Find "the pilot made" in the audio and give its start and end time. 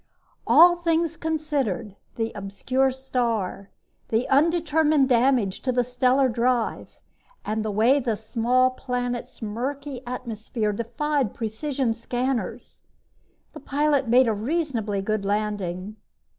13.53-14.27